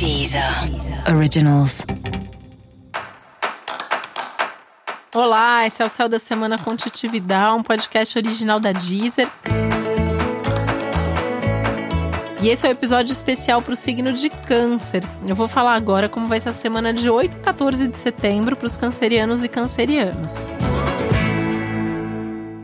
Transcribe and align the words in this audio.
Deezer 0.00 0.42
Originals. 1.14 1.84
Olá, 5.14 5.66
esse 5.66 5.82
é 5.82 5.84
o 5.84 5.90
Céu 5.90 6.08
da 6.08 6.18
Semana 6.18 6.56
com 6.56 6.74
Titividade, 6.74 7.58
um 7.58 7.62
podcast 7.62 8.16
original 8.16 8.58
da 8.58 8.72
Deezer. 8.72 9.28
E 12.40 12.48
esse 12.48 12.66
é 12.66 12.70
o 12.70 12.72
um 12.72 12.72
episódio 12.72 13.12
especial 13.12 13.60
para 13.60 13.74
o 13.74 13.76
signo 13.76 14.10
de 14.14 14.30
Câncer. 14.30 15.04
Eu 15.28 15.36
vou 15.36 15.46
falar 15.46 15.74
agora 15.74 16.08
como 16.08 16.24
vai 16.24 16.40
ser 16.40 16.48
a 16.48 16.54
semana 16.54 16.94
de 16.94 17.10
8 17.10 17.36
a 17.36 17.40
14 17.40 17.86
de 17.86 17.98
setembro 17.98 18.56
para 18.56 18.66
os 18.66 18.78
cancerianos 18.78 19.44
e 19.44 19.50
cancerianas. 19.50 20.46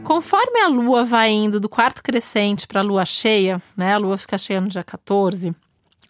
Conforme 0.02 0.60
a 0.60 0.68
lua 0.68 1.04
vai 1.04 1.32
indo 1.32 1.60
do 1.60 1.68
quarto 1.68 2.02
crescente 2.02 2.66
para 2.66 2.80
a 2.80 2.84
lua 2.84 3.04
cheia, 3.04 3.60
né? 3.76 3.92
A 3.92 3.98
lua 3.98 4.16
fica 4.16 4.38
cheia 4.38 4.58
no 4.58 4.68
dia 4.68 4.82
14, 4.82 5.54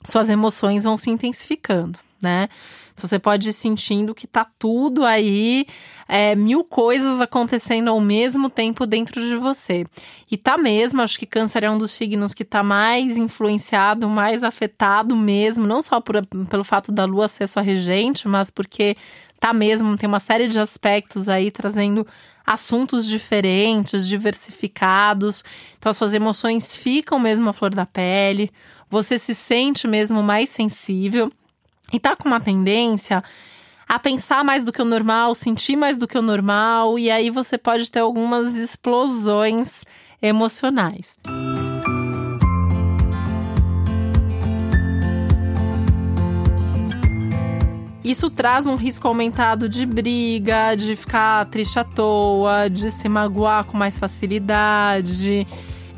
suas 0.07 0.31
emoções 0.31 0.85
vão 0.85 0.97
se 0.97 1.11
intensificando, 1.11 1.99
né? 2.23 2.49
Então 2.97 3.07
você 3.07 3.19
pode 3.19 3.51
ir 3.51 3.53
sentindo 3.53 4.15
que 4.15 4.27
tá 4.27 4.47
tudo 4.59 5.05
aí, 5.05 5.67
é, 6.09 6.35
mil 6.35 6.65
coisas 6.65 7.21
acontecendo 7.21 7.89
ao 7.91 8.01
mesmo 8.01 8.49
tempo 8.49 8.87
dentro 8.87 9.21
de 9.21 9.37
você. 9.37 9.85
E 10.31 10.37
tá 10.39 10.57
mesmo, 10.57 11.03
acho 11.03 11.19
que 11.19 11.27
câncer 11.27 11.63
é 11.63 11.71
um 11.71 11.77
dos 11.77 11.91
signos 11.91 12.33
que 12.33 12.43
tá 12.43 12.63
mais 12.63 13.19
influenciado, 13.19 14.09
mais 14.09 14.43
afetado 14.43 15.15
mesmo, 15.15 15.67
não 15.67 15.83
só 15.83 16.01
por, 16.01 16.25
pelo 16.49 16.65
fato 16.65 16.91
da 16.91 17.05
lua 17.05 17.29
ser 17.29 17.47
sua 17.47 17.61
regente, 17.61 18.27
mas 18.27 18.51
porque 18.51 18.97
tá 19.39 19.53
mesmo, 19.53 19.95
tem 19.99 20.09
uma 20.09 20.21
série 20.21 20.49
de 20.49 20.59
aspectos 20.59 21.29
aí 21.29 21.51
trazendo 21.51 22.07
assuntos 22.47 23.07
diferentes, 23.07 24.09
diversificados. 24.09 25.45
Então 25.77 25.91
as 25.91 25.97
suas 25.99 26.15
emoções 26.15 26.77
ficam 26.77 27.19
mesmo 27.19 27.51
à 27.51 27.53
flor 27.53 27.75
da 27.75 27.85
pele, 27.85 28.51
você 28.89 29.19
se 29.19 29.35
sente 29.35 29.87
mesmo 29.87 30.23
mais 30.23 30.49
sensível 30.49 31.31
e 31.93 32.01
tá 32.01 32.17
com 32.17 32.29
uma 32.29 32.41
tendência 32.41 33.23
a 33.89 33.99
pensar 33.99 34.45
mais 34.45 34.65
do 34.65 34.73
que 34.73 34.83
o 34.83 34.85
normal, 34.85 35.35
sentir 35.35 35.77
mais 35.77 35.97
do 35.97 36.09
que 36.09 36.19
o 36.19 36.23
normal, 36.23 36.99
e 36.99 37.11
aí 37.11 37.31
você 37.31 37.57
pode 37.57 37.91
ter 37.91 38.01
algumas 38.01 38.57
explosões 38.57 39.85
emocionais. 40.21 41.17
Isso 48.03 48.31
traz 48.31 48.69
um 48.69 48.77
risco 48.77 49.09
aumentado 49.09 49.69
de 49.69 49.85
briga, 49.85 50.77
de 50.77 50.95
ficar 50.95 51.45
triste 51.47 51.79
à 51.79 51.85
toa, 51.85 52.69
de 52.71 52.89
se 52.91 53.09
magoar 53.09 53.65
com 53.65 53.77
mais 53.77 53.99
facilidade, 53.99 55.45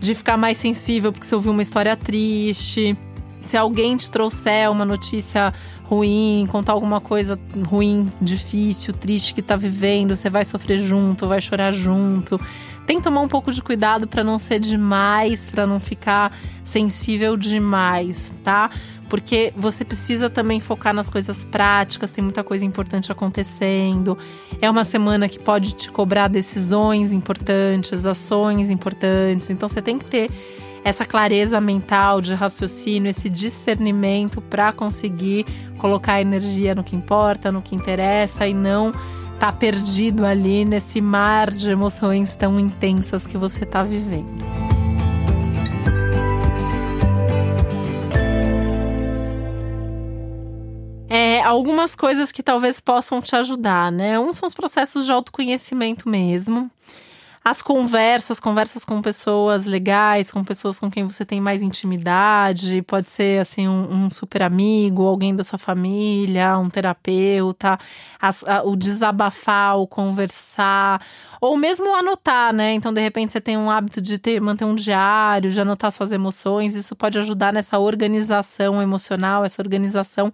de 0.00 0.14
ficar 0.14 0.36
mais 0.36 0.56
sensível 0.56 1.12
porque 1.12 1.26
você 1.26 1.34
ouviu 1.34 1.52
uma 1.52 1.62
história 1.62 1.96
triste. 1.96 2.96
Se 3.42 3.56
alguém 3.56 3.96
te 3.96 4.10
trouxer 4.10 4.70
uma 4.70 4.84
notícia 4.84 5.52
ruim, 5.84 6.46
contar 6.50 6.72
alguma 6.72 7.00
coisa 7.00 7.38
ruim, 7.66 8.10
difícil, 8.20 8.92
triste 8.92 9.32
que 9.32 9.40
tá 9.40 9.56
vivendo, 9.56 10.14
você 10.14 10.28
vai 10.28 10.44
sofrer 10.44 10.78
junto, 10.78 11.26
vai 11.26 11.40
chorar 11.40 11.72
junto. 11.72 12.38
Tem 12.86 12.98
que 12.98 13.02
tomar 13.02 13.20
um 13.20 13.28
pouco 13.28 13.52
de 13.52 13.62
cuidado 13.62 14.06
para 14.06 14.24
não 14.24 14.38
ser 14.38 14.58
demais, 14.58 15.48
para 15.50 15.66
não 15.66 15.78
ficar 15.78 16.32
sensível 16.64 17.36
demais, 17.36 18.32
tá? 18.42 18.70
Porque 19.08 19.52
você 19.56 19.84
precisa 19.84 20.28
também 20.28 20.60
focar 20.60 20.92
nas 20.92 21.08
coisas 21.08 21.44
práticas, 21.44 22.10
tem 22.10 22.22
muita 22.22 22.44
coisa 22.44 22.64
importante 22.64 23.10
acontecendo. 23.10 24.18
É 24.60 24.70
uma 24.70 24.84
semana 24.84 25.28
que 25.28 25.38
pode 25.38 25.74
te 25.74 25.90
cobrar 25.90 26.28
decisões 26.28 27.12
importantes, 27.12 28.04
ações 28.04 28.70
importantes. 28.70 29.50
Então 29.50 29.68
você 29.68 29.80
tem 29.80 29.98
que 29.98 30.04
ter 30.04 30.30
essa 30.84 31.04
clareza 31.04 31.60
mental 31.60 32.20
de 32.20 32.34
raciocínio, 32.34 33.10
esse 33.10 33.28
discernimento 33.28 34.40
para 34.40 34.72
conseguir 34.72 35.44
colocar 35.78 36.20
energia 36.20 36.74
no 36.74 36.84
que 36.84 36.96
importa, 36.96 37.52
no 37.52 37.62
que 37.62 37.74
interessa 37.74 38.46
e 38.46 38.54
não 38.54 38.92
tá 39.38 39.52
perdido 39.52 40.26
ali 40.26 40.64
nesse 40.64 41.00
mar 41.00 41.50
de 41.50 41.70
emoções 41.70 42.34
tão 42.34 42.58
intensas 42.58 43.26
que 43.26 43.38
você 43.38 43.64
está 43.64 43.82
vivendo. 43.82 44.67
Algumas 51.48 51.96
coisas 51.96 52.30
que 52.30 52.42
talvez 52.42 52.80
possam 52.80 53.20
te 53.20 53.34
ajudar, 53.36 53.90
né? 53.90 54.18
Um 54.18 54.32
são 54.32 54.46
os 54.46 54.54
processos 54.54 55.06
de 55.06 55.12
autoconhecimento 55.12 56.08
mesmo 56.08 56.70
as 57.48 57.62
conversas, 57.62 58.38
conversas 58.38 58.84
com 58.84 59.00
pessoas 59.00 59.64
legais, 59.64 60.30
com 60.30 60.44
pessoas 60.44 60.78
com 60.78 60.90
quem 60.90 61.04
você 61.04 61.24
tem 61.24 61.40
mais 61.40 61.62
intimidade, 61.62 62.82
pode 62.82 63.08
ser 63.08 63.40
assim 63.40 63.66
um, 63.66 64.04
um 64.04 64.10
super 64.10 64.42
amigo, 64.42 65.06
alguém 65.06 65.34
da 65.34 65.42
sua 65.42 65.58
família, 65.58 66.58
um 66.58 66.68
terapeuta, 66.68 67.78
as, 68.20 68.44
a, 68.44 68.62
o 68.64 68.76
desabafar, 68.76 69.78
o 69.78 69.86
conversar, 69.86 71.00
ou 71.40 71.56
mesmo 71.56 71.94
anotar, 71.96 72.52
né? 72.52 72.74
Então, 72.74 72.92
de 72.92 73.00
repente, 73.00 73.32
você 73.32 73.40
tem 73.40 73.56
um 73.56 73.70
hábito 73.70 74.00
de 74.00 74.18
ter, 74.18 74.40
manter 74.40 74.66
um 74.66 74.74
diário, 74.74 75.50
de 75.50 75.60
anotar 75.60 75.90
suas 75.90 76.12
emoções, 76.12 76.74
isso 76.74 76.94
pode 76.94 77.18
ajudar 77.18 77.52
nessa 77.52 77.78
organização 77.78 78.82
emocional, 78.82 79.44
essa 79.44 79.62
organização 79.62 80.32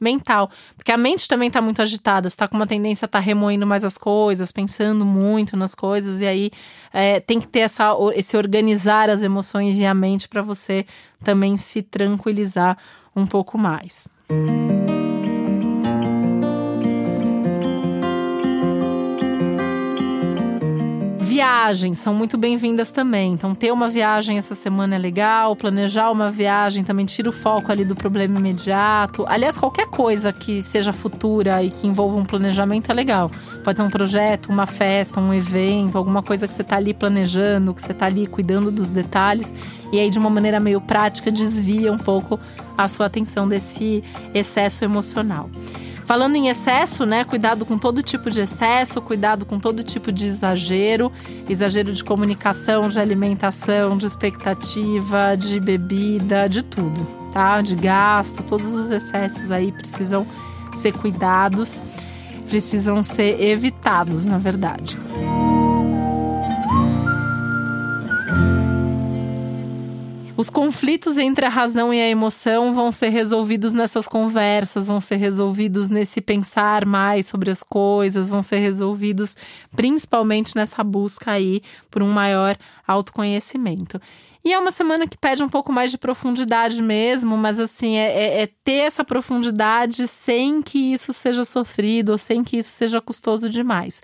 mental. 0.00 0.50
Porque 0.76 0.92
a 0.92 0.96
mente 0.96 1.28
também 1.28 1.48
está 1.48 1.60
muito 1.60 1.80
agitada, 1.82 2.28
está 2.28 2.48
com 2.48 2.56
uma 2.56 2.66
tendência 2.66 3.04
a 3.04 3.06
estar 3.06 3.18
tá 3.18 3.24
remoendo 3.24 3.66
mais 3.66 3.84
as 3.84 3.98
coisas, 3.98 4.52
pensando 4.52 5.04
muito 5.04 5.56
nas 5.56 5.74
coisas, 5.74 6.20
e 6.20 6.26
aí 6.26 6.50
é, 6.92 7.20
tem 7.20 7.40
que 7.40 7.48
ter 7.48 7.60
essa, 7.60 7.92
esse 8.14 8.36
organizar 8.36 9.10
as 9.10 9.22
emoções 9.22 9.78
e 9.78 9.86
a 9.86 9.94
mente 9.94 10.28
para 10.28 10.42
você 10.42 10.86
também 11.22 11.56
se 11.56 11.82
tranquilizar 11.82 12.76
um 13.14 13.26
pouco 13.26 13.56
mais. 13.56 14.08
Música 14.30 14.93
Viagens 21.34 21.98
são 21.98 22.14
muito 22.14 22.38
bem-vindas 22.38 22.92
também. 22.92 23.32
Então, 23.32 23.56
ter 23.56 23.72
uma 23.72 23.88
viagem 23.88 24.38
essa 24.38 24.54
semana 24.54 24.94
é 24.94 24.98
legal, 24.98 25.56
planejar 25.56 26.12
uma 26.12 26.30
viagem 26.30 26.84
também 26.84 27.04
tira 27.04 27.28
o 27.28 27.32
foco 27.32 27.72
ali 27.72 27.84
do 27.84 27.96
problema 27.96 28.38
imediato. 28.38 29.24
Aliás, 29.26 29.58
qualquer 29.58 29.88
coisa 29.88 30.32
que 30.32 30.62
seja 30.62 30.92
futura 30.92 31.60
e 31.60 31.72
que 31.72 31.88
envolva 31.88 32.16
um 32.16 32.24
planejamento 32.24 32.88
é 32.88 32.94
legal. 32.94 33.32
Pode 33.64 33.78
ser 33.78 33.82
um 33.82 33.90
projeto, 33.90 34.46
uma 34.46 34.64
festa, 34.64 35.18
um 35.18 35.34
evento, 35.34 35.98
alguma 35.98 36.22
coisa 36.22 36.46
que 36.46 36.54
você 36.54 36.62
está 36.62 36.76
ali 36.76 36.94
planejando, 36.94 37.74
que 37.74 37.82
você 37.82 37.90
está 37.90 38.06
ali 38.06 38.28
cuidando 38.28 38.70
dos 38.70 38.92
detalhes. 38.92 39.52
E 39.92 39.98
aí, 39.98 40.10
de 40.10 40.20
uma 40.20 40.30
maneira 40.30 40.60
meio 40.60 40.80
prática, 40.80 41.32
desvia 41.32 41.92
um 41.92 41.98
pouco 41.98 42.38
a 42.78 42.86
sua 42.86 43.06
atenção 43.06 43.48
desse 43.48 44.04
excesso 44.32 44.84
emocional. 44.84 45.50
Falando 46.04 46.36
em 46.36 46.48
excesso, 46.48 47.06
né? 47.06 47.24
Cuidado 47.24 47.64
com 47.64 47.78
todo 47.78 48.02
tipo 48.02 48.30
de 48.30 48.40
excesso, 48.40 49.00
cuidado 49.00 49.46
com 49.46 49.58
todo 49.58 49.82
tipo 49.82 50.12
de 50.12 50.26
exagero, 50.26 51.10
exagero 51.48 51.92
de 51.92 52.04
comunicação, 52.04 52.88
de 52.88 53.00
alimentação, 53.00 53.96
de 53.96 54.06
expectativa, 54.06 55.34
de 55.34 55.58
bebida, 55.58 56.46
de 56.46 56.62
tudo, 56.62 57.06
tá? 57.32 57.62
De 57.62 57.74
gasto, 57.74 58.42
todos 58.42 58.74
os 58.74 58.90
excessos 58.90 59.50
aí 59.50 59.72
precisam 59.72 60.26
ser 60.76 60.92
cuidados, 60.92 61.82
precisam 62.50 63.02
ser 63.02 63.40
evitados, 63.40 64.26
na 64.26 64.36
verdade. 64.36 64.98
Os 70.44 70.50
conflitos 70.50 71.16
entre 71.16 71.46
a 71.46 71.48
razão 71.48 71.92
e 71.94 71.98
a 71.98 72.06
emoção 72.06 72.74
vão 72.74 72.92
ser 72.92 73.08
resolvidos 73.08 73.72
nessas 73.72 74.06
conversas, 74.06 74.88
vão 74.88 75.00
ser 75.00 75.16
resolvidos 75.16 75.88
nesse 75.88 76.20
pensar 76.20 76.84
mais 76.84 77.26
sobre 77.26 77.50
as 77.50 77.62
coisas, 77.62 78.28
vão 78.28 78.42
ser 78.42 78.58
resolvidos 78.58 79.38
principalmente 79.74 80.54
nessa 80.54 80.84
busca 80.84 81.30
aí 81.30 81.62
por 81.90 82.02
um 82.02 82.10
maior 82.10 82.58
autoconhecimento. 82.86 83.98
E 84.44 84.52
é 84.52 84.58
uma 84.58 84.70
semana 84.70 85.06
que 85.06 85.16
pede 85.16 85.42
um 85.42 85.48
pouco 85.48 85.72
mais 85.72 85.90
de 85.90 85.96
profundidade 85.96 86.82
mesmo, 86.82 87.34
mas 87.34 87.58
assim, 87.58 87.96
é, 87.96 88.10
é, 88.10 88.42
é, 88.42 88.46
ter 88.62 88.84
essa 88.84 89.02
profundidade 89.02 90.06
sem 90.06 90.60
que 90.60 90.92
isso 90.92 91.14
seja 91.14 91.44
sofrido, 91.44 92.10
ou 92.10 92.18
sem 92.18 92.44
que 92.44 92.58
isso 92.58 92.70
seja 92.70 93.00
custoso 93.00 93.48
demais. 93.48 94.02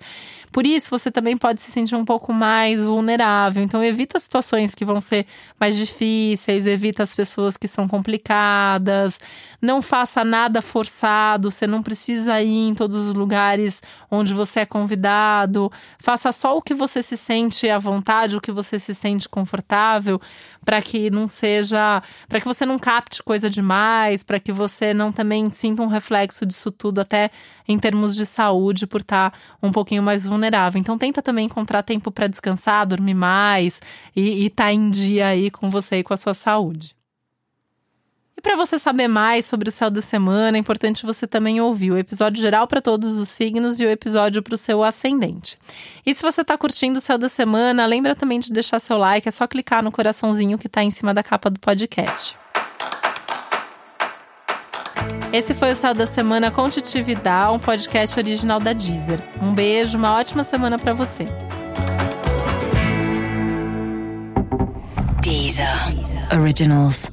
Por 0.51 0.67
isso, 0.67 0.89
você 0.89 1.09
também 1.09 1.37
pode 1.37 1.61
se 1.61 1.71
sentir 1.71 1.95
um 1.95 2.03
pouco 2.03 2.33
mais 2.33 2.83
vulnerável. 2.83 3.63
Então, 3.63 3.81
evita 3.81 4.19
situações 4.19 4.75
que 4.75 4.83
vão 4.83 4.99
ser 4.99 5.25
mais 5.57 5.77
difíceis, 5.77 6.67
evita 6.67 7.03
as 7.03 7.15
pessoas 7.15 7.55
que 7.55 7.69
são 7.69 7.87
complicadas, 7.87 9.19
não 9.61 9.81
faça 9.81 10.25
nada 10.25 10.61
forçado, 10.61 11.49
você 11.49 11.65
não 11.65 11.81
precisa 11.81 12.41
ir 12.41 12.67
em 12.67 12.73
todos 12.75 12.95
os 12.97 13.13
lugares 13.13 13.81
onde 14.09 14.33
você 14.33 14.61
é 14.61 14.65
convidado. 14.65 15.71
Faça 15.97 16.33
só 16.33 16.57
o 16.57 16.61
que 16.61 16.73
você 16.73 17.01
se 17.01 17.15
sente 17.15 17.69
à 17.69 17.77
vontade, 17.77 18.35
o 18.35 18.41
que 18.41 18.51
você 18.51 18.77
se 18.77 18.93
sente 18.93 19.29
confortável, 19.29 20.19
para 20.63 20.81
que 20.81 21.09
não 21.09 21.27
seja, 21.27 22.01
para 22.27 22.39
que 22.39 22.45
você 22.45 22.65
não 22.65 22.77
capte 22.77 23.23
coisa 23.23 23.49
demais, 23.49 24.23
para 24.23 24.39
que 24.39 24.51
você 24.51 24.93
não 24.93 25.11
também 25.11 25.49
sinta 25.49 25.81
um 25.81 25.87
reflexo 25.87 26.45
disso 26.45 26.71
tudo 26.71 27.01
até 27.01 27.31
em 27.67 27.79
termos 27.79 28.15
de 28.15 28.25
saúde 28.25 28.85
por 28.85 29.01
estar 29.01 29.31
tá 29.31 29.37
um 29.61 29.71
pouquinho 29.71 30.03
mais 30.03 30.25
vulnerável. 30.25 30.79
Então 30.79 30.97
tenta 30.97 31.21
também 31.21 31.45
encontrar 31.45 31.83
tempo 31.83 32.11
para 32.11 32.27
descansar, 32.27 32.85
dormir 32.85 33.15
mais 33.15 33.81
e 34.15 34.45
estar 34.45 34.65
tá 34.65 34.73
em 34.73 34.89
dia 34.89 35.27
aí 35.27 35.49
com 35.49 35.69
você 35.69 35.97
e 35.97 36.03
com 36.03 36.13
a 36.13 36.17
sua 36.17 36.33
saúde. 36.33 37.00
E 38.41 38.49
para 38.51 38.55
você 38.55 38.79
saber 38.79 39.07
mais 39.07 39.45
sobre 39.45 39.69
o 39.69 39.71
céu 39.71 39.91
da 39.91 40.01
semana, 40.01 40.57
é 40.57 40.59
importante 40.59 41.05
você 41.05 41.27
também 41.27 41.61
ouvir 41.61 41.91
o 41.91 41.97
episódio 41.99 42.41
geral 42.41 42.65
para 42.65 42.81
todos 42.81 43.19
os 43.19 43.29
signos 43.29 43.79
e 43.79 43.85
o 43.85 43.89
episódio 43.91 44.41
para 44.41 44.55
o 44.55 44.57
seu 44.57 44.83
ascendente. 44.83 45.59
E 46.03 46.11
se 46.11 46.23
você 46.23 46.41
está 46.41 46.57
curtindo 46.57 46.97
o 46.97 47.01
céu 47.01 47.19
da 47.19 47.29
semana, 47.29 47.85
lembra 47.85 48.15
também 48.15 48.39
de 48.39 48.51
deixar 48.51 48.79
seu 48.79 48.97
like, 48.97 49.27
é 49.27 49.31
só 49.31 49.45
clicar 49.45 49.83
no 49.83 49.91
coraçãozinho 49.91 50.57
que 50.57 50.65
está 50.65 50.83
em 50.83 50.89
cima 50.89 51.13
da 51.13 51.21
capa 51.21 51.51
do 51.51 51.59
podcast. 51.59 52.35
Esse 55.31 55.53
foi 55.53 55.73
o 55.73 55.75
Céu 55.75 55.93
da 55.93 56.07
Semana 56.07 56.49
com 56.49 56.67
Titividade, 56.67 57.53
um 57.53 57.59
podcast 57.59 58.19
original 58.19 58.59
da 58.59 58.73
Deezer. 58.73 59.21
Um 59.39 59.53
beijo, 59.53 59.99
uma 59.99 60.15
ótima 60.15 60.43
semana 60.43 60.79
para 60.79 60.93
você. 60.95 61.27
Deezer. 65.21 65.67
Originals. 66.33 67.07